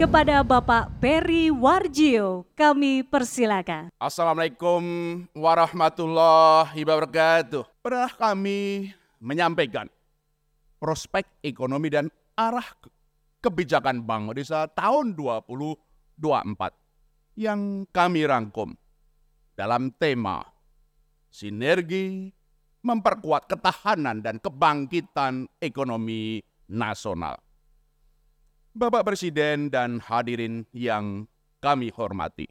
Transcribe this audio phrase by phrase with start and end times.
[0.00, 2.48] kepada Bapak Peri Warjio.
[2.56, 3.92] Kami persilakan.
[4.00, 4.80] Assalamualaikum
[5.36, 7.68] warahmatullahi wabarakatuh.
[7.84, 8.88] Pernah kami
[9.20, 9.92] menyampaikan
[10.80, 12.64] prospek ekonomi dan arah
[13.44, 16.16] kebijakan Bank Indonesia tahun 2024
[17.36, 18.72] yang kami rangkum
[19.52, 20.48] dalam tema
[21.28, 22.32] sinergi
[22.80, 26.40] memperkuat ketahanan dan kebangkitan ekonomi
[26.72, 27.49] nasional.
[28.70, 31.26] Bapak Presiden dan hadirin yang
[31.58, 32.46] kami hormati,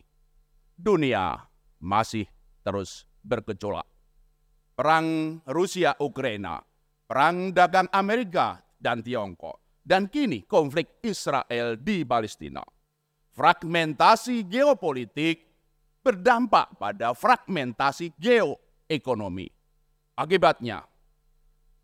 [0.75, 1.47] dunia
[1.79, 2.27] masih
[2.59, 3.87] terus bergejolak.
[4.75, 6.59] Perang Rusia-Ukraina,
[7.07, 12.67] perang dagang Amerika dan Tiongkok, dan kini konflik Israel di Palestina.
[13.31, 15.47] Fragmentasi geopolitik
[16.03, 19.47] berdampak pada fragmentasi geoekonomi.
[20.19, 20.83] Akibatnya,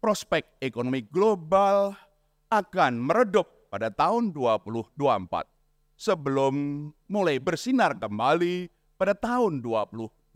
[0.04, 1.96] prospek ekonomi global
[2.52, 4.96] akan meredup pada tahun 2024
[6.00, 10.32] sebelum mulai bersinar kembali pada tahun 2025.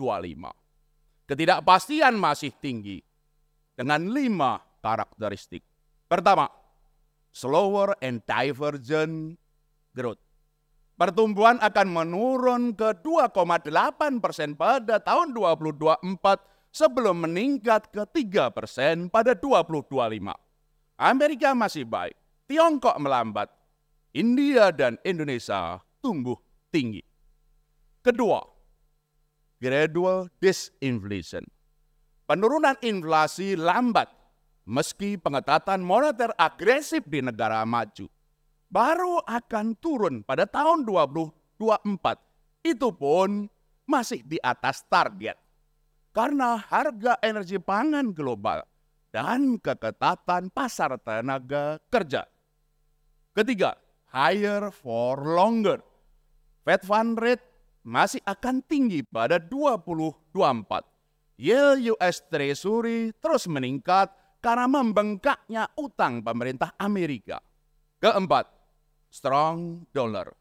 [1.24, 3.00] Ketidakpastian masih tinggi
[3.80, 5.64] dengan lima karakteristik.
[6.12, 6.52] Pertama,
[7.32, 9.40] slower and divergent
[9.96, 10.20] growth.
[11.00, 19.32] Pertumbuhan akan menurun ke 2,8 persen pada tahun 2024 sebelum meningkat ke 3 persen pada
[19.32, 20.28] 2025.
[21.00, 22.19] Amerika masih baik,
[22.50, 23.46] Tiongkok melambat,
[24.18, 26.34] India dan Indonesia tumbuh
[26.74, 26.98] tinggi.
[28.02, 28.42] Kedua,
[29.62, 31.46] gradual disinflation.
[32.26, 34.10] Penurunan inflasi lambat
[34.66, 38.10] meski pengetatan moneter agresif di negara maju
[38.74, 42.66] baru akan turun pada tahun 2024.
[42.66, 43.46] Itu pun
[43.86, 45.38] masih di atas target.
[46.10, 48.66] Karena harga energi pangan global
[49.14, 52.26] dan keketatan pasar tenaga kerja
[53.34, 53.78] Ketiga,
[54.10, 55.80] higher for longer.
[56.66, 57.46] Fed fund rate
[57.86, 60.86] masih akan tinggi pada 2024.
[61.40, 64.12] Yield US Treasury terus meningkat
[64.44, 67.40] karena membengkaknya utang pemerintah Amerika.
[68.04, 68.48] Keempat,
[69.08, 70.36] strong dollar.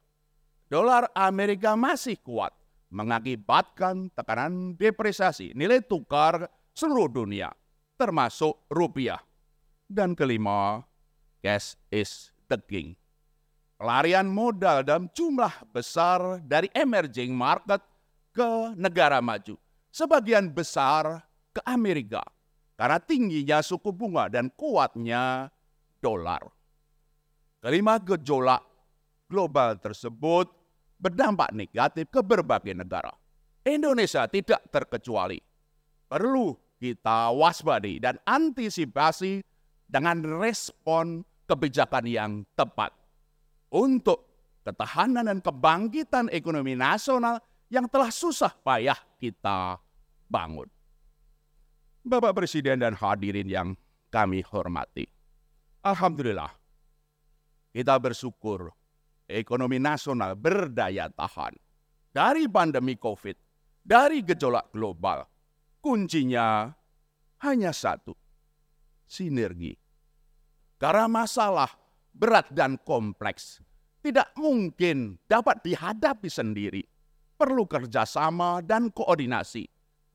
[0.69, 2.53] Dolar Amerika masih kuat
[2.89, 7.53] mengakibatkan tekanan depresiasi nilai tukar seluruh dunia,
[7.97, 9.21] termasuk rupiah.
[9.89, 10.85] Dan kelima,
[11.41, 12.97] cash is daging.
[13.79, 17.79] Pelarian modal dalam jumlah besar dari emerging market
[18.35, 19.55] ke negara maju.
[19.95, 21.23] Sebagian besar
[21.55, 22.27] ke Amerika
[22.75, 25.51] karena tingginya suku bunga dan kuatnya
[26.03, 26.43] dolar.
[27.63, 28.63] Kelima gejolak
[29.27, 30.47] global tersebut
[30.99, 33.11] berdampak negatif ke berbagai negara.
[33.67, 35.39] Indonesia tidak terkecuali.
[36.09, 39.43] Perlu kita waspadai dan antisipasi
[39.91, 42.93] dengan respon kebijakan yang tepat
[43.73, 44.29] untuk
[44.63, 47.41] ketahanan dan kebangkitan ekonomi nasional
[47.73, 49.81] yang telah susah payah kita
[50.29, 50.69] bangun.
[52.05, 53.69] Bapak Presiden dan hadirin yang
[54.13, 55.09] kami hormati.
[55.85, 56.53] Alhamdulillah,
[57.73, 58.73] kita bersyukur
[59.25, 61.57] ekonomi nasional berdaya tahan
[62.13, 63.37] dari pandemi COVID,
[63.85, 65.25] dari gejolak global.
[65.79, 66.69] Kuncinya
[67.45, 68.13] hanya satu,
[69.07, 69.88] sinergi
[70.79, 71.69] karena masalah
[72.15, 73.59] berat dan kompleks
[73.99, 76.83] tidak mungkin dapat dihadapi sendiri.
[77.39, 79.67] Perlu kerjasama dan koordinasi.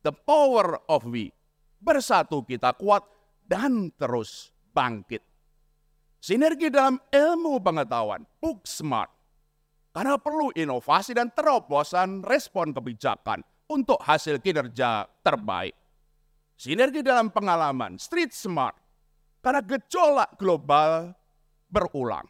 [0.03, 1.31] The power of we.
[1.79, 3.03] Bersatu kita kuat
[3.47, 5.23] dan terus bangkit.
[6.23, 9.11] Sinergi dalam ilmu pengetahuan, book smart.
[9.91, 15.75] Karena perlu inovasi dan terobosan respon kebijakan untuk hasil kinerja terbaik.
[16.55, 18.82] Sinergi dalam pengalaman, street smart
[19.43, 21.11] karena gejolak global
[21.67, 22.23] berulang.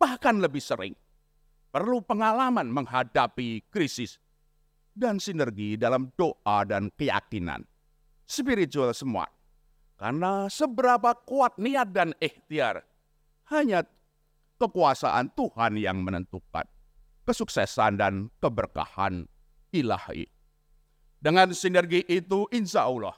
[0.00, 0.96] Bahkan lebih sering.
[1.68, 4.16] Perlu pengalaman menghadapi krisis.
[4.90, 7.62] Dan sinergi dalam doa dan keyakinan.
[8.24, 9.28] Spiritual semua.
[10.00, 12.88] Karena seberapa kuat niat dan ikhtiar.
[13.52, 13.84] Hanya
[14.56, 16.64] kekuasaan Tuhan yang menentukan.
[17.28, 19.28] Kesuksesan dan keberkahan
[19.76, 20.24] ilahi.
[21.20, 23.12] Dengan sinergi itu insya Allah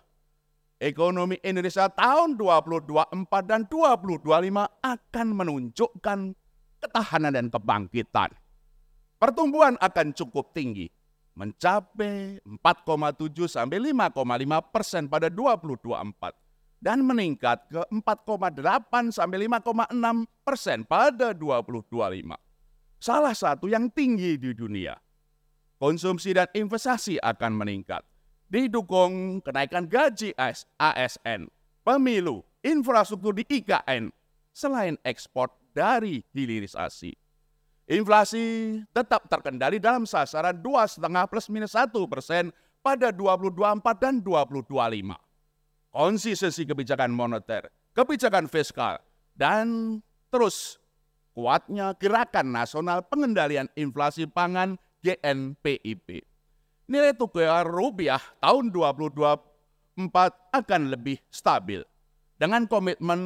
[0.82, 3.14] ekonomi Indonesia tahun 2024
[3.46, 4.26] dan 2025
[4.82, 6.18] akan menunjukkan
[6.82, 8.34] ketahanan dan kebangkitan.
[9.22, 10.90] Pertumbuhan akan cukup tinggi,
[11.38, 19.94] mencapai 4,7 sampai 5,5 persen pada 2024 dan meningkat ke 4,8 sampai 5,6
[20.42, 22.34] persen pada 2025.
[22.98, 24.98] Salah satu yang tinggi di dunia.
[25.78, 28.06] Konsumsi dan investasi akan meningkat
[28.52, 30.36] didukung kenaikan gaji
[30.76, 31.48] ASN,
[31.80, 34.12] pemilu, infrastruktur di IKN,
[34.52, 37.16] selain ekspor dari hilirisasi.
[37.88, 41.00] Inflasi tetap terkendali dalam sasaran 2,5
[41.32, 42.52] plus minus 1 persen
[42.84, 45.16] pada 2024 dan 2025.
[45.92, 49.00] Konsistensi kebijakan moneter, kebijakan fiskal,
[49.32, 49.98] dan
[50.28, 50.80] terus
[51.32, 56.31] kuatnya gerakan nasional pengendalian inflasi pangan GNPIP.
[56.92, 59.96] Nilai tukar rupiah tahun 2024
[60.52, 61.80] akan lebih stabil
[62.36, 63.20] dengan komitmen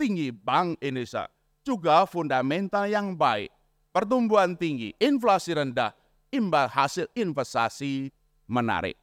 [0.00, 1.28] tinggi Bank Indonesia,
[1.60, 3.52] juga fundamental yang baik
[3.92, 5.92] pertumbuhan tinggi, inflasi rendah,
[6.32, 8.08] imbal hasil investasi
[8.48, 8.96] menarik.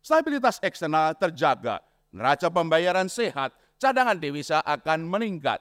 [0.00, 5.60] Stabilitas eksternal terjaga, neraca pembayaran sehat, cadangan devisa akan meningkat.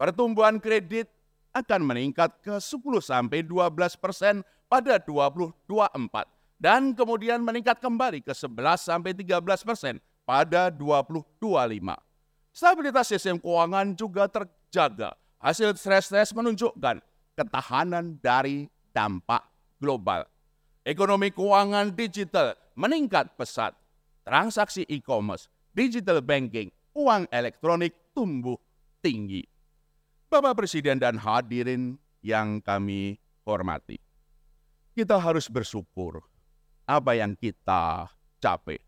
[0.00, 1.12] Pertumbuhan kredit
[1.52, 8.86] akan meningkat ke 10 sampai 12 persen pada 2024 dan kemudian meningkat kembali ke 11
[8.86, 11.42] sampai 13 persen pada 2025.
[12.54, 15.18] Stabilitas sistem keuangan juga terjaga.
[15.42, 17.02] Hasil stres-stres menunjukkan
[17.34, 19.42] ketahanan dari dampak
[19.82, 20.22] global.
[20.86, 23.74] Ekonomi keuangan digital meningkat pesat.
[24.22, 28.54] Transaksi e-commerce, digital banking, uang elektronik tumbuh
[29.02, 29.42] tinggi.
[30.30, 33.98] Bapak Presiden dan hadirin yang kami hormati.
[34.94, 36.22] Kita harus bersyukur
[36.86, 38.10] apa yang kita
[38.42, 38.78] capai.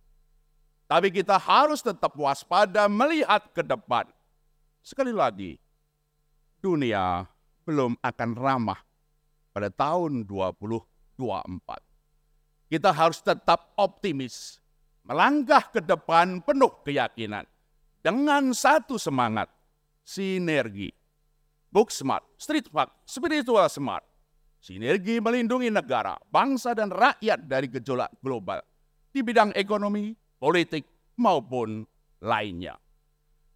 [0.85, 4.05] Tapi kita harus tetap waspada melihat ke depan.
[4.85, 5.57] Sekali lagi,
[6.61, 7.25] dunia
[7.65, 8.81] belum akan ramah
[9.57, 11.19] pada tahun 2024.
[12.69, 14.61] Kita harus tetap optimis,
[15.09, 17.49] melangkah ke depan penuh keyakinan
[18.05, 19.49] dengan satu semangat,
[20.05, 20.93] sinergi.
[21.73, 24.05] Book smart, street smart, spiritual smart.
[24.65, 28.65] Sinergi melindungi negara, bangsa, dan rakyat dari gejolak global
[29.13, 30.89] di bidang ekonomi, politik,
[31.21, 31.85] maupun
[32.25, 32.73] lainnya.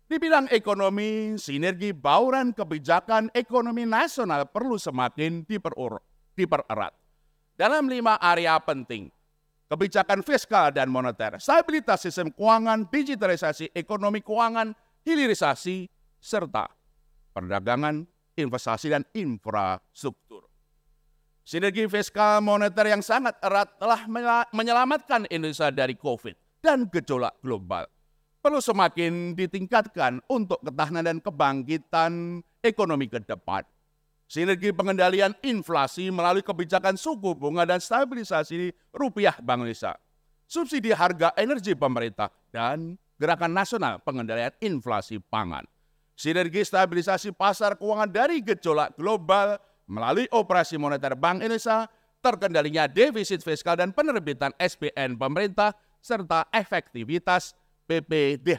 [0.04, 5.96] Di bidang ekonomi, sinergi bauran kebijakan ekonomi nasional perlu semakin diperur,
[6.36, 6.92] dipererat.
[7.56, 9.08] Dalam lima area penting,
[9.64, 14.76] kebijakan fiskal dan moneter, stabilitas sistem keuangan, digitalisasi ekonomi keuangan,
[15.08, 15.88] hilirisasi,
[16.20, 16.68] serta
[17.32, 18.04] perdagangan,
[18.36, 20.27] investasi, dan infrastruktur.
[21.48, 24.04] Sinergi fiskal moneter yang sangat erat telah
[24.52, 27.88] menyelamatkan Indonesia dari COVID dan gejolak global
[28.44, 33.64] perlu semakin ditingkatkan untuk ketahanan dan kebangkitan ekonomi ke depan.
[34.28, 39.96] Sinergi pengendalian inflasi melalui kebijakan suku bunga dan stabilisasi rupiah Bank Indonesia.
[40.44, 45.64] Subsidi harga energi pemerintah dan gerakan nasional pengendalian inflasi pangan.
[46.12, 49.56] Sinergi stabilisasi pasar keuangan dari gejolak global
[49.88, 51.88] melalui operasi moneter Bank Indonesia,
[52.20, 57.56] terkendalinya defisit fiskal dan penerbitan SPN pemerintah, serta efektivitas
[57.88, 58.52] PPDHESDA.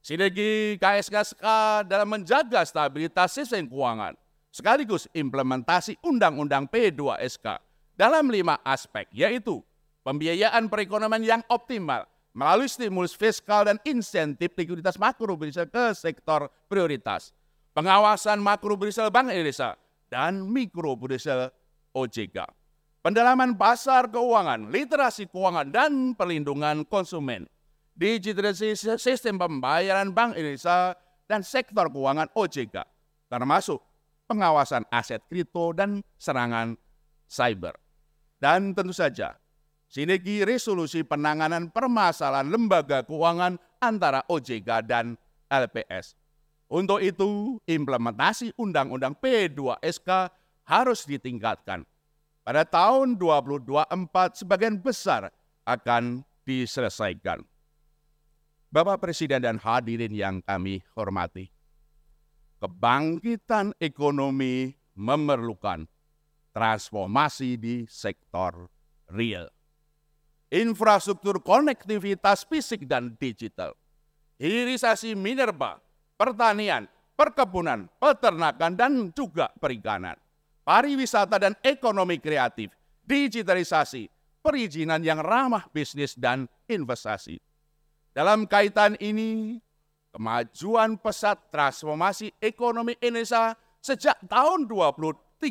[0.00, 1.44] Sinergi KSKSK
[1.84, 4.16] dalam menjaga stabilitas sistem keuangan
[4.48, 7.60] sekaligus implementasi Undang-Undang P2SK
[8.00, 9.60] dalam lima aspek yaitu
[10.00, 17.34] pembiayaan perekonomian yang optimal melalui stimulus fiskal dan insentif likuiditas makro ke sektor prioritas,
[17.76, 19.78] pengawasan makro makrobudensial Bank Indonesia,
[20.10, 21.50] dan mikro mikrobudensial
[21.94, 22.60] OJK
[23.00, 27.48] pendalaman pasar keuangan, literasi keuangan, dan perlindungan konsumen,
[27.96, 32.76] digitalisasi sistem pembayaran Bank Indonesia dan sektor keuangan OJK,
[33.32, 33.80] termasuk
[34.28, 36.76] pengawasan aset kripto dan serangan
[37.26, 37.74] cyber.
[38.40, 39.36] Dan tentu saja,
[39.88, 45.16] sinergi resolusi penanganan permasalahan lembaga keuangan antara OJK dan
[45.50, 46.19] LPS.
[46.70, 50.30] Untuk itu, implementasi Undang-Undang P2SK
[50.62, 51.82] harus ditingkatkan
[52.46, 53.90] pada tahun 2024
[54.38, 55.34] sebagian besar
[55.66, 57.42] akan diselesaikan.
[58.70, 61.50] Bapak Presiden dan hadirin yang kami hormati,
[62.62, 65.90] kebangkitan ekonomi memerlukan
[66.54, 68.70] transformasi di sektor
[69.10, 69.50] real.
[70.54, 73.74] Infrastruktur konektivitas fisik dan digital,
[74.38, 75.82] hilirisasi minerba,
[76.20, 76.84] pertanian,
[77.16, 80.20] perkebunan, peternakan, dan juga perikanan
[80.70, 82.70] pariwisata dan ekonomi kreatif,
[83.02, 84.06] digitalisasi,
[84.38, 87.42] perizinan yang ramah bisnis dan investasi.
[88.14, 89.58] Dalam kaitan ini,
[90.14, 95.42] kemajuan pesat transformasi ekonomi Indonesia sejak tahun 2013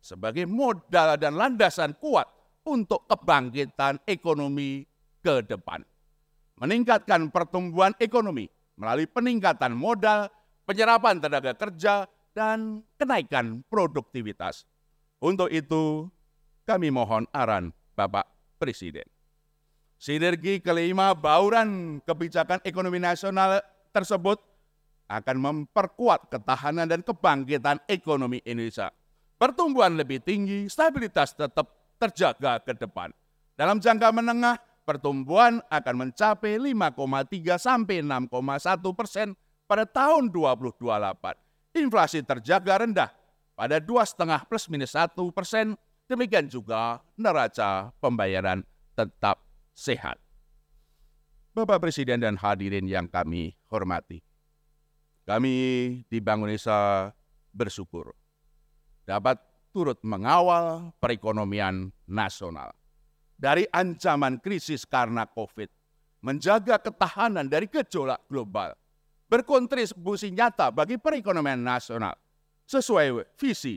[0.00, 2.28] sebagai modal dan landasan kuat
[2.64, 4.84] untuk kebangkitan ekonomi
[5.20, 5.84] ke depan.
[6.60, 10.30] Meningkatkan pertumbuhan ekonomi melalui peningkatan modal,
[10.66, 14.66] penyerapan tenaga kerja, dan kenaikan produktivitas.
[15.22, 16.10] Untuk itu,
[16.66, 18.26] kami mohon aran Bapak
[18.58, 19.06] Presiden.
[19.96, 23.62] Sinergi kelima bauran kebijakan ekonomi nasional
[23.94, 24.42] tersebut
[25.08, 28.90] akan memperkuat ketahanan dan kebangkitan ekonomi Indonesia.
[29.38, 33.14] Pertumbuhan lebih tinggi, stabilitas tetap terjaga ke depan.
[33.54, 38.30] Dalam jangka menengah, pertumbuhan akan mencapai 5,3 sampai 6,1
[38.92, 39.32] persen
[39.64, 40.78] pada tahun 2028.
[41.74, 43.10] Inflasi terjaga rendah
[43.56, 45.74] pada 2,5 plus minus 1 persen.
[46.04, 48.60] Demikian juga neraca pembayaran
[48.92, 49.40] tetap
[49.72, 50.20] sehat.
[51.56, 54.20] Bapak Presiden dan hadirin yang kami hormati.
[55.24, 55.56] Kami
[56.04, 57.08] di Bank Indonesia
[57.56, 58.12] bersyukur
[59.08, 59.40] dapat
[59.72, 62.76] turut mengawal perekonomian nasional
[63.44, 65.68] dari ancaman krisis karena COVID,
[66.24, 68.72] menjaga ketahanan dari gejolak global,
[69.28, 72.16] berkontribusi nyata bagi perekonomian nasional.
[72.64, 73.76] Sesuai visi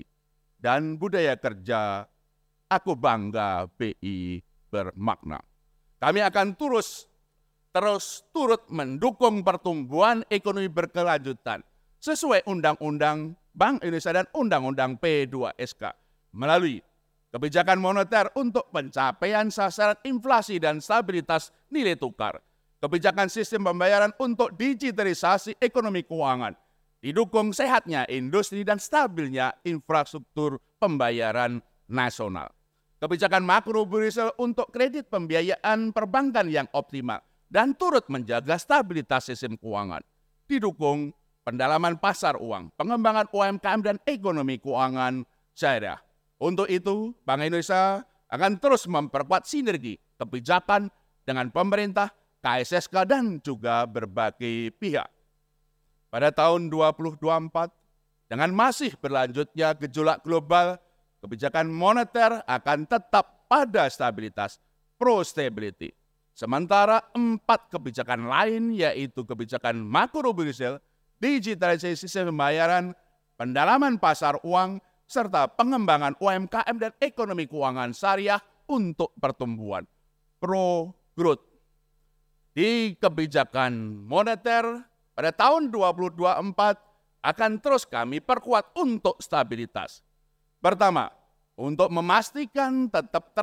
[0.56, 2.08] dan budaya kerja
[2.72, 4.40] aku bangga BI
[4.72, 5.44] bermakna.
[6.00, 7.12] Kami akan terus
[7.76, 11.60] terus turut mendukung pertumbuhan ekonomi berkelanjutan
[12.00, 15.84] sesuai Undang-Undang Bank Indonesia dan Undang-Undang P2SK
[16.32, 16.80] melalui
[17.32, 22.40] kebijakan moneter untuk pencapaian sasaran inflasi dan stabilitas nilai tukar,
[22.80, 26.56] kebijakan sistem pembayaran untuk digitalisasi ekonomi keuangan,
[27.04, 31.60] didukung sehatnya industri dan stabilnya infrastruktur pembayaran
[31.92, 32.52] nasional.
[32.98, 40.02] Kebijakan makro Brussel untuk kredit pembiayaan perbankan yang optimal dan turut menjaga stabilitas sistem keuangan.
[40.50, 41.14] Didukung
[41.46, 45.22] pendalaman pasar uang, pengembangan UMKM dan ekonomi keuangan
[45.54, 46.07] syariah
[46.38, 50.90] untuk itu, Bank Indonesia akan terus memperkuat sinergi kebijakan
[51.26, 52.14] dengan pemerintah,
[52.46, 55.10] KSSK, dan juga berbagai pihak.
[56.08, 60.78] Pada tahun 2024, dengan masih berlanjutnya gejolak global,
[61.26, 64.62] kebijakan moneter akan tetap pada stabilitas
[65.00, 65.92] pro-stability.
[66.38, 70.38] Sementara empat kebijakan lain yaitu kebijakan makro
[71.18, 72.94] digitalisasi sistem pembayaran,
[73.42, 74.78] pendalaman pasar uang,
[75.08, 79.88] serta pengembangan UMKM dan ekonomi keuangan syariah untuk pertumbuhan
[80.38, 81.42] pro growth.
[82.52, 84.84] Di kebijakan moneter
[85.16, 90.04] pada tahun 2024 akan terus kami perkuat untuk stabilitas.
[90.58, 91.10] Pertama,
[91.58, 93.34] untuk memastikan tetap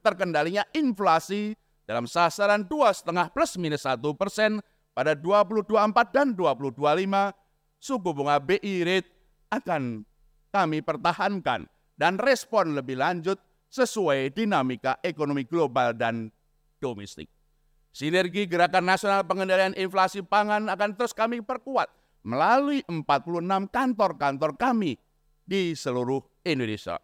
[0.00, 1.52] terkendalinya inflasi
[1.84, 4.60] dalam sasaran 2,5 plus minus 1 persen
[4.96, 6.80] pada 2024 dan 2025,
[7.76, 9.10] suku bunga BI rate
[9.52, 10.02] akan
[10.56, 11.68] kami pertahankan
[12.00, 13.36] dan respon lebih lanjut
[13.68, 16.32] sesuai dinamika ekonomi global dan
[16.80, 17.28] domestik.
[17.92, 21.92] Sinergi Gerakan Nasional Pengendalian Inflasi Pangan akan terus kami perkuat
[22.24, 24.96] melalui 46 kantor-kantor kami
[25.44, 26.96] di seluruh Indonesia.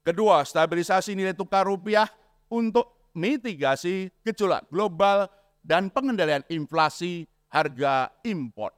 [0.00, 2.08] Kedua, stabilisasi nilai tukar rupiah
[2.48, 5.28] untuk mitigasi gejolak global
[5.64, 8.72] dan pengendalian inflasi harga impor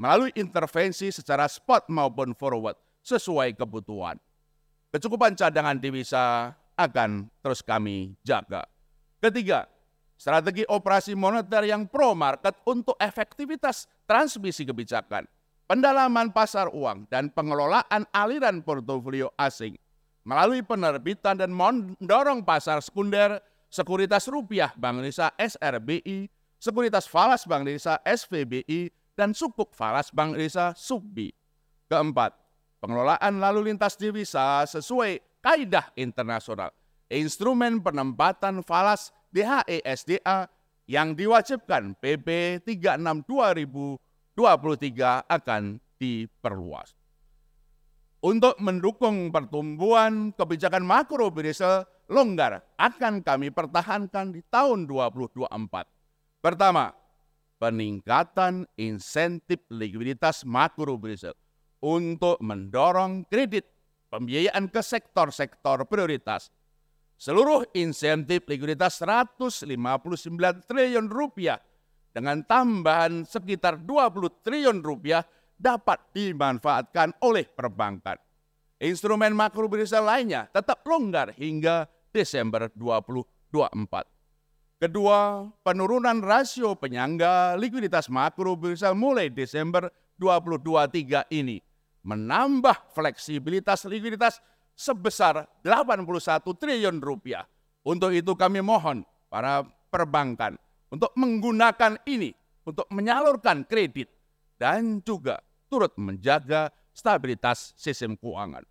[0.00, 4.16] melalui intervensi secara spot maupun forward sesuai kebutuhan.
[4.94, 8.64] Kecukupan cadangan devisa akan terus kami jaga.
[9.22, 9.68] Ketiga,
[10.18, 15.26] strategi operasi moneter yang pro market untuk efektivitas transmisi kebijakan,
[15.66, 19.78] pendalaman pasar uang, dan pengelolaan aliran portofolio asing
[20.22, 26.30] melalui penerbitan dan mendorong pasar sekunder sekuritas rupiah Bank Indonesia SRBI,
[26.62, 31.34] sekuritas falas Bank Indonesia SVBI, dan sukuk falas Bank Indonesia SUBBI.
[31.90, 32.32] Keempat,
[32.82, 36.74] pengelolaan lalu lintas devisa sesuai kaidah internasional.
[37.06, 40.50] Instrumen penempatan falas DHESDA
[40.90, 43.22] yang diwajibkan PP 36
[44.34, 46.98] 2023 akan diperluas.
[48.22, 55.42] Untuk mendukung pertumbuhan kebijakan makro Brussel longgar akan kami pertahankan di tahun 2024.
[56.38, 56.94] Pertama,
[57.58, 61.34] peningkatan insentif likuiditas makro Brussel
[61.82, 63.66] untuk mendorong kredit
[64.08, 66.48] pembiayaan ke sektor-sektor prioritas.
[67.18, 69.66] Seluruh insentif likuiditas 159
[70.66, 71.58] triliun rupiah
[72.10, 75.22] dengan tambahan sekitar 20 triliun rupiah
[75.54, 78.18] dapat dimanfaatkan oleh perbankan.
[78.82, 84.82] Instrumen makro berisal lainnya tetap longgar hingga Desember 2024.
[84.82, 89.86] Kedua, penurunan rasio penyangga likuiditas makro berisal mulai Desember
[90.18, 91.62] 2023 ini
[92.02, 94.42] menambah fleksibilitas likuiditas
[94.74, 96.06] sebesar 81
[96.42, 97.46] triliun rupiah.
[97.82, 100.54] Untuk itu kami mohon para perbankan
[100.92, 102.30] untuk menggunakan ini
[102.62, 104.06] untuk menyalurkan kredit
[104.54, 108.62] dan juga turut menjaga stabilitas sistem keuangan.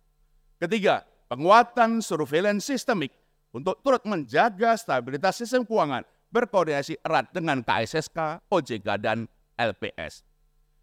[0.56, 3.12] Ketiga, penguatan surveillance sistemik
[3.52, 9.28] untuk turut menjaga stabilitas sistem keuangan berkoordinasi erat dengan KSSK, OJK, dan
[9.60, 10.24] LPS.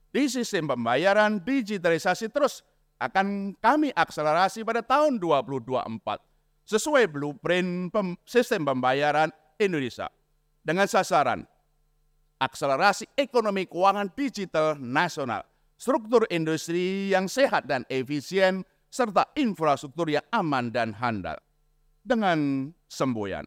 [0.10, 2.66] Di sistem pembayaran digitalisasi terus
[3.00, 6.04] akan kami akselerasi pada tahun 2024
[6.68, 10.12] sesuai blueprint pem sistem pembayaran Indonesia
[10.66, 11.48] dengan sasaran
[12.40, 15.44] akselerasi ekonomi keuangan digital nasional,
[15.76, 21.38] struktur industri yang sehat dan efisien, serta infrastruktur yang aman dan handal.
[22.00, 23.44] Dengan semboyan,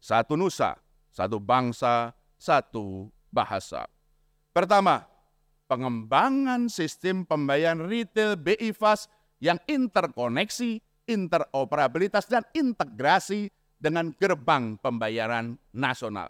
[0.00, 0.80] satu nusa,
[1.12, 3.84] satu bangsa, satu bahasa.
[4.50, 5.06] Pertama,
[5.72, 9.08] pengembangan sistem pembayaran retail BI Fast
[9.40, 13.48] yang interkoneksi, interoperabilitas, dan integrasi
[13.80, 16.28] dengan gerbang pembayaran nasional.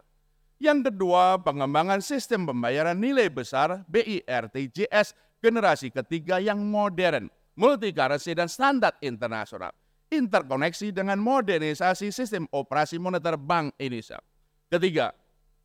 [0.62, 7.26] Yang kedua, pengembangan sistem pembayaran nilai besar BIRTJS generasi ketiga yang modern,
[7.58, 9.75] multi currency dan standar internasional.
[10.06, 14.22] Interkoneksi dengan modernisasi sistem operasi moneter Bank Indonesia.
[14.70, 15.11] Ketiga,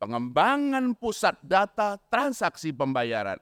[0.02, 3.38] pengembangan pusat data transaksi pembayaran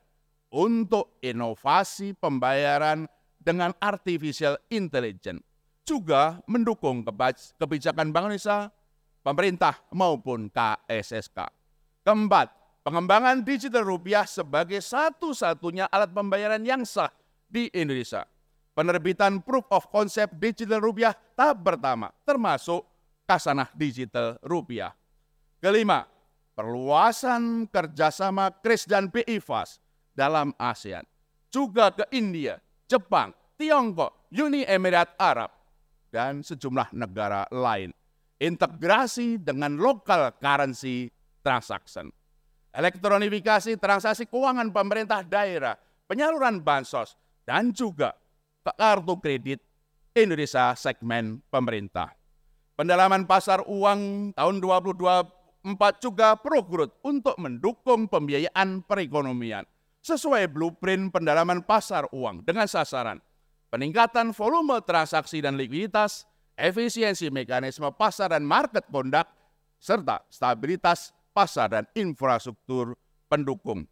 [0.52, 5.42] untuk inovasi pembayaran dengan artificial intelligence
[5.86, 7.06] juga mendukung
[7.56, 8.74] kebijakan Bank Indonesia,
[9.22, 11.46] pemerintah maupun KSSK.
[12.02, 12.50] Keempat,
[12.82, 17.10] pengembangan digital rupiah sebagai satu-satunya alat pembayaran yang sah
[17.46, 18.26] di Indonesia.
[18.74, 22.84] Penerbitan proof of concept digital rupiah tahap pertama termasuk
[23.24, 24.92] kasanah digital rupiah.
[25.62, 26.04] Kelima,
[26.52, 29.80] perluasan kerjasama KRIS dan BIFAS
[30.16, 31.04] dalam ASEAN,
[31.52, 32.56] juga ke India,
[32.88, 35.52] Jepang, Tiongkok, Uni Emirat Arab,
[36.08, 37.92] dan sejumlah negara lain.
[38.40, 41.12] Integrasi dengan local currency
[41.44, 42.08] transaction.
[42.72, 45.76] Elektronifikasi transaksi keuangan pemerintah daerah,
[46.08, 48.12] penyaluran bansos, dan juga
[48.60, 49.60] kartu kredit
[50.12, 52.12] Indonesia segmen pemerintah.
[52.76, 59.66] Pendalaman pasar uang tahun 2022 Empat juga progrut untuk mendukung pembiayaan perekonomian
[60.06, 63.18] sesuai blueprint pendalaman pasar uang dengan sasaran
[63.74, 69.28] peningkatan volume transaksi dan likuiditas, efisiensi mekanisme pasar dan market conduct,
[69.82, 72.94] serta stabilitas pasar dan infrastruktur
[73.26, 73.84] pendukung.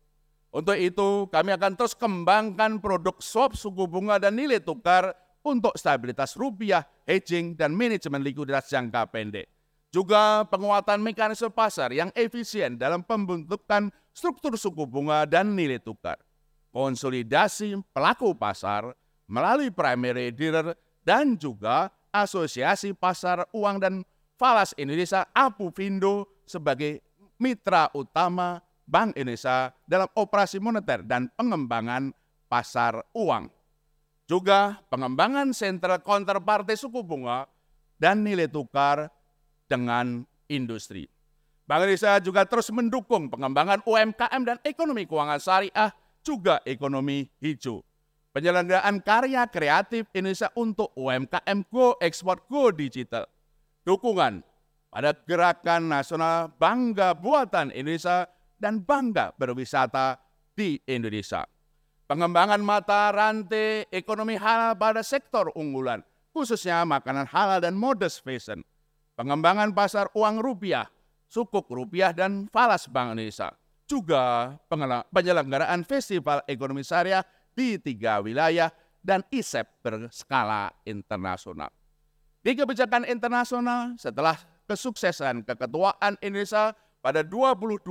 [0.55, 5.11] Untuk itu, kami akan terus kembangkan produk swap suku bunga dan nilai tukar
[5.43, 9.51] untuk stabilitas rupiah, hedging, dan manajemen likuiditas jangka pendek
[9.95, 16.17] juga penguatan mekanisme pasar yang efisien dalam pembentukan struktur suku bunga dan nilai tukar,
[16.71, 18.95] konsolidasi pelaku pasar
[19.27, 23.95] melalui primary dealer dan juga asosiasi pasar uang dan
[24.39, 27.03] falas Indonesia Apufindo sebagai
[27.43, 32.15] mitra utama Bank Indonesia dalam operasi moneter dan pengembangan
[32.47, 33.51] pasar uang.
[34.25, 37.45] Juga pengembangan sentral counterparty suku bunga
[38.01, 39.13] dan nilai tukar
[39.69, 41.14] dengan industri.
[41.65, 47.81] Bank Indonesia juga terus mendukung pengembangan UMKM dan ekonomi keuangan syariah, juga ekonomi hijau.
[48.37, 53.25] Penyelenggaraan karya kreatif Indonesia untuk UMKM Go Export Go Digital.
[53.87, 54.45] Dukungan
[54.93, 58.29] pada gerakan nasional Bangga Buatan Indonesia
[58.61, 60.21] dan Bangga Berwisata
[60.53, 61.49] di Indonesia.
[62.05, 66.05] Pengembangan mata rantai ekonomi halal pada sektor unggulan,
[66.37, 68.61] khususnya makanan halal dan modest fashion
[69.15, 70.91] pengembangan pasar uang rupiah,
[71.35, 73.51] sukuk rupiah dan falas Bank Indonesia.
[73.91, 74.55] Juga
[75.11, 78.71] penyelenggaraan festival ekonomi syariah di tiga wilayah
[79.03, 81.69] dan ISEP berskala internasional.
[82.41, 84.39] Di kebijakan internasional, setelah
[84.71, 87.85] kesuksesan keketuaan Indonesia pada 2020,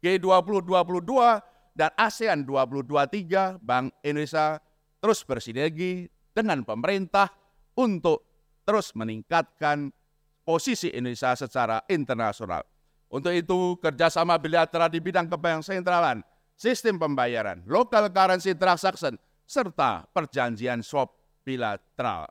[0.00, 4.58] G20 22 dan ASEAN 2023, Bank Indonesia
[4.98, 7.30] terus bersinergi dengan pemerintah
[7.78, 8.26] untuk
[8.66, 9.94] terus meningkatkan
[10.42, 12.64] posisi Indonesia secara internasional.
[13.10, 16.18] Untuk itu, kerjasama bilateral di bidang kebanyakan sentralan,
[16.54, 21.10] sistem pembayaran, local currency transaction, serta perjanjian swap
[21.42, 22.30] bilateral.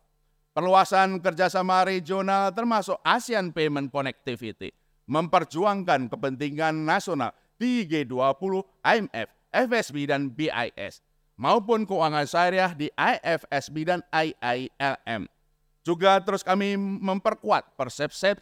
[0.56, 4.72] Perluasan kerjasama regional termasuk ASEAN Payment Connectivity,
[5.08, 11.04] memperjuangkan kepentingan nasional di G20, IMF, FSB, dan BIS,
[11.36, 15.28] maupun keuangan syariah di IFSB dan IILM
[15.90, 18.38] juga terus kami memperkuat persepsi,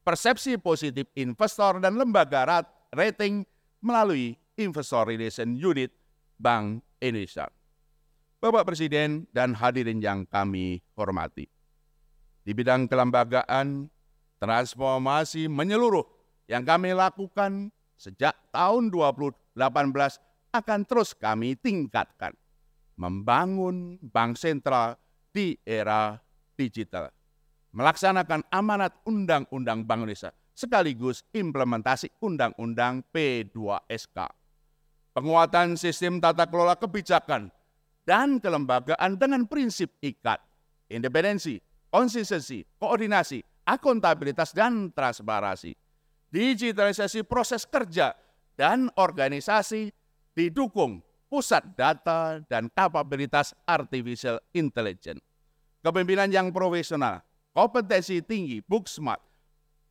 [0.00, 2.64] persepsi positif investor dan lembaga
[2.96, 3.44] rating
[3.84, 5.92] melalui Investor Relation Unit
[6.40, 7.52] Bank Indonesia.
[8.40, 11.44] Bapak Presiden dan hadirin yang kami hormati.
[12.40, 13.92] Di bidang kelembagaan,
[14.40, 16.04] transformasi menyeluruh
[16.48, 19.56] yang kami lakukan sejak tahun 2018
[20.56, 22.32] akan terus kami tingkatkan.
[22.96, 24.96] Membangun bank sentral
[25.36, 26.16] di era
[26.56, 27.12] digital,
[27.76, 34.18] melaksanakan amanat Undang-Undang Bank Indonesia sekaligus implementasi Undang-Undang P2SK.
[35.16, 37.48] penguatan sistem tata kelola kebijakan
[38.04, 40.36] dan kelembagaan dengan prinsip ikat,
[40.92, 41.56] independensi,
[41.88, 45.72] konsistensi, koordinasi, akuntabilitas, dan transparansi.
[46.28, 48.12] Digitalisasi proses kerja
[48.60, 49.88] dan organisasi
[50.36, 51.00] didukung
[51.32, 55.24] pusat data dan kapabilitas artificial intelligence.
[55.86, 57.22] Kepemimpinan yang profesional,
[57.54, 59.22] kompetensi tinggi, book smart,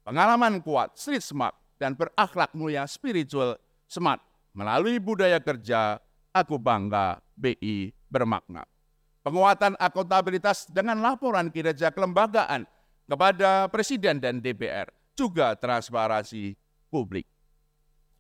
[0.03, 3.55] pengalaman kuat, street smart, dan berakhlak mulia spiritual
[3.87, 4.19] smart
[4.55, 5.99] Melalui budaya kerja,
[6.31, 8.63] aku bangga BI bermakna.
[9.19, 12.63] Penguatan akuntabilitas dengan laporan kinerja kelembagaan
[13.03, 16.55] kepada Presiden dan DPR, juga transparansi
[16.87, 17.27] publik.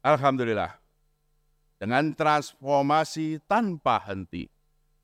[0.03, 0.75] Alhamdulillah,
[1.79, 4.51] dengan transformasi tanpa henti,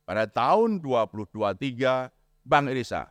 [0.04, 3.10] pada tahun 2023, Bank Indonesia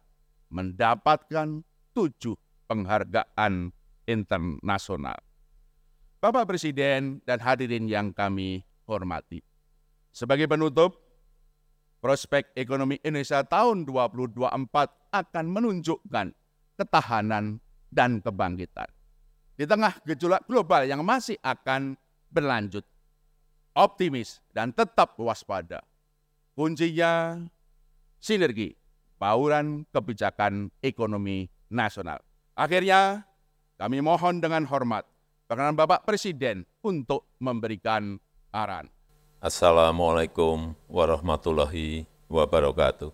[0.50, 1.62] mendapatkan
[1.94, 2.34] tujuh
[2.66, 3.70] penghargaan
[4.06, 5.18] internasional.
[6.20, 9.40] Bapak Presiden dan hadirin yang kami hormati.
[10.10, 10.98] Sebagai penutup,
[12.02, 14.50] prospek ekonomi Indonesia tahun 2024
[15.14, 16.26] akan menunjukkan
[16.76, 18.88] ketahanan dan kebangkitan.
[19.54, 21.94] Di tengah gejolak global yang masih akan
[22.32, 22.82] berlanjut,
[23.76, 25.84] optimis dan tetap waspada.
[26.56, 27.36] Kuncinya
[28.16, 28.79] sinergi,
[29.20, 32.24] bauran kebijakan ekonomi nasional.
[32.56, 33.28] Akhirnya,
[33.76, 35.04] kami mohon dengan hormat
[35.44, 38.16] Perkenan Bapak Presiden untuk memberikan
[38.48, 38.88] arahan.
[39.44, 43.12] Assalamualaikum warahmatullahi wabarakatuh.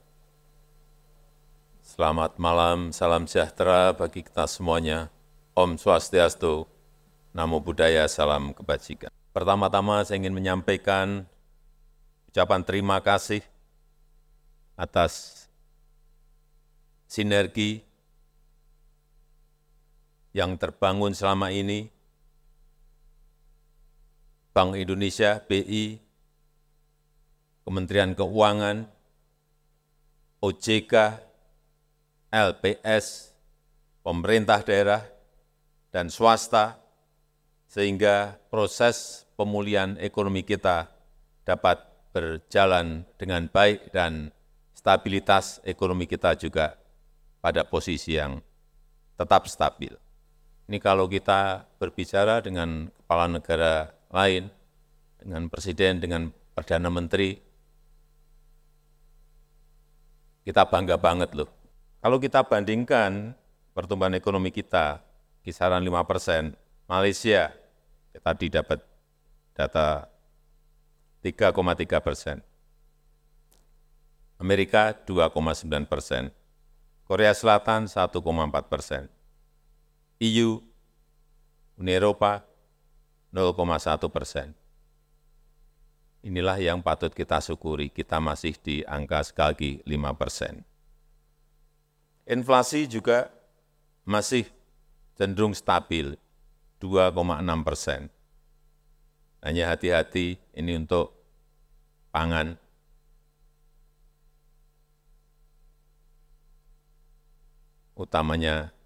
[1.82, 5.10] Selamat malam, salam sejahtera bagi kita semuanya.
[5.56, 6.68] Om Swastiastu,
[7.32, 9.08] Namo Buddhaya, salam kebajikan.
[9.32, 11.24] Pertama-tama saya ingin menyampaikan
[12.28, 13.40] ucapan terima kasih
[14.76, 15.36] atas
[17.06, 17.80] sinergi
[20.36, 21.88] yang terbangun selama ini.
[24.52, 26.00] Bank Indonesia, BI,
[27.64, 28.88] Kementerian Keuangan,
[30.40, 30.94] OJK,
[32.32, 33.36] LPS,
[34.00, 35.04] pemerintah daerah,
[35.92, 36.80] dan swasta,
[37.68, 40.88] sehingga proses pemulihan ekonomi kita
[41.44, 41.84] dapat
[42.16, 44.32] berjalan dengan baik dan
[44.72, 46.86] stabilitas ekonomi kita juga
[47.46, 48.42] pada posisi yang
[49.14, 49.94] tetap stabil.
[50.66, 54.50] Ini kalau kita berbicara dengan kepala negara lain,
[55.22, 57.38] dengan presiden, dengan perdana menteri,
[60.42, 61.46] kita bangga banget loh.
[62.02, 63.38] Kalau kita bandingkan
[63.78, 64.98] pertumbuhan ekonomi kita,
[65.46, 66.50] kisaran 5 persen,
[66.90, 67.54] Malaysia,
[68.26, 68.82] tadi dapat
[69.54, 70.11] data
[71.22, 71.54] 3,3
[72.02, 72.42] persen.
[74.42, 76.35] Amerika 2,9 persen,
[77.06, 78.18] Korea Selatan 1,4
[78.66, 79.06] persen,
[80.18, 80.58] EU,
[81.78, 82.42] Uni Eropa
[83.30, 84.50] 0,1 persen.
[86.26, 90.66] Inilah yang patut kita syukuri, kita masih di angka sekali 5 persen.
[92.26, 93.30] Inflasi juga
[94.02, 94.50] masih
[95.14, 96.18] cenderung stabil,
[96.82, 97.14] 2,6
[97.62, 98.10] persen.
[99.46, 101.14] Hanya hati-hati ini untuk
[102.10, 102.58] pangan.
[107.96, 108.76] Utamanya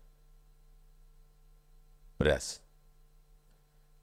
[2.14, 2.62] beras.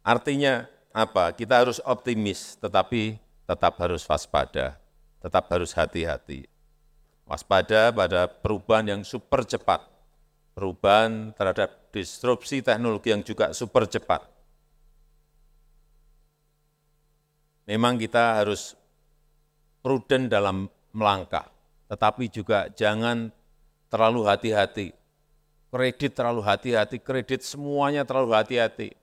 [0.04, 1.32] Artinya apa?
[1.32, 3.16] Kita harus optimis, tetapi
[3.48, 4.76] tetap harus waspada,
[5.24, 6.50] tetap harus hati-hati.
[7.24, 9.84] Waspada pada perubahan yang super cepat,
[10.58, 14.28] perubahan terhadap disrupsi teknologi yang juga super cepat.
[17.68, 18.76] Memang kita harus
[19.84, 21.52] prudent dalam melangkah,
[21.92, 23.28] tetapi juga jangan
[23.88, 24.94] terlalu hati-hati.
[25.68, 28.96] Kredit terlalu hati-hati, kredit semuanya terlalu hati-hati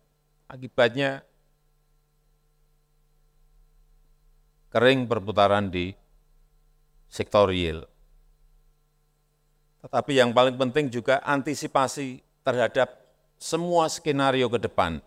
[0.44, 1.24] Akibatnya
[4.68, 5.96] kering perputaran di
[7.08, 7.88] sektor real.
[9.82, 12.92] Tetapi yang paling penting juga antisipasi terhadap
[13.40, 15.00] semua skenario ke depan.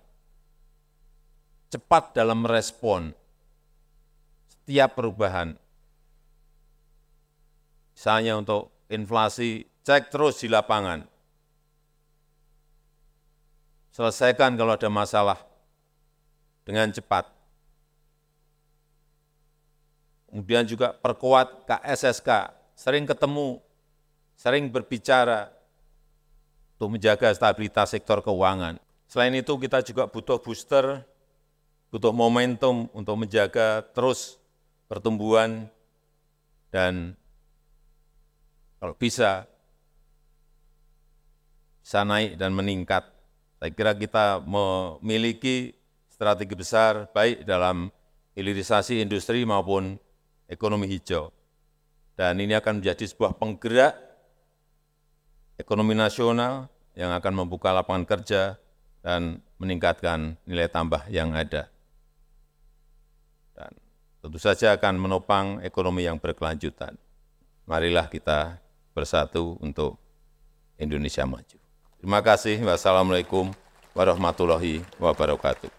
[1.72, 3.12] Cepat dalam merespon
[4.48, 5.54] setiap perubahan.
[7.94, 11.18] Misalnya untuk inflasi, cek terus di lapangan
[13.98, 15.42] selesaikan kalau ada masalah
[16.62, 17.26] dengan cepat.
[20.30, 22.30] Kemudian juga perkuat KSSK,
[22.78, 23.58] sering ketemu,
[24.38, 25.50] sering berbicara
[26.78, 28.78] untuk menjaga stabilitas sektor keuangan.
[29.10, 31.02] Selain itu kita juga butuh booster,
[31.90, 34.38] butuh momentum untuk menjaga terus
[34.86, 35.66] pertumbuhan
[36.70, 37.18] dan
[38.78, 39.50] kalau bisa
[41.82, 43.18] bisa naik dan meningkat
[43.58, 45.74] saya kira kita memiliki
[46.14, 47.90] strategi besar baik dalam
[48.38, 49.98] hilirisasi industri maupun
[50.46, 51.34] ekonomi hijau.
[52.14, 53.98] Dan ini akan menjadi sebuah penggerak
[55.58, 58.62] ekonomi nasional yang akan membuka lapangan kerja
[59.02, 61.70] dan meningkatkan nilai tambah yang ada.
[63.58, 63.74] Dan
[64.22, 66.94] tentu saja akan menopang ekonomi yang berkelanjutan.
[67.66, 68.62] Marilah kita
[68.98, 70.02] bersatu untuk
[70.82, 71.58] Indonesia maju.
[72.02, 72.58] Terima kasih.
[72.66, 73.54] Wassalamualaikum
[73.94, 75.77] warahmatullahi wabarakatuh.